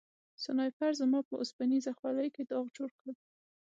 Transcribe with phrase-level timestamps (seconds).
[0.43, 3.07] سنایپر زما په اوسپنیزه خولۍ کې داغ جوړ کړ